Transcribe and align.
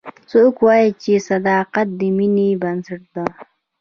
څوک 0.29 0.55
وایي 0.65 0.89
چې 1.01 1.13
صداقت 1.29 1.87
د 1.99 2.01
مینې 2.17 2.49
بنسټ 2.61 3.01
ده 3.15 3.25